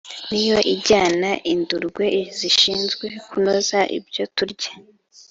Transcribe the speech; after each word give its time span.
niyo 0.29 0.55
ajyana 0.73 1.29
indurwe 1.51 2.05
zishinzwe 2.37 3.05
kunoza 3.29 3.79
ibyo 3.97 4.23
turya 4.35 4.71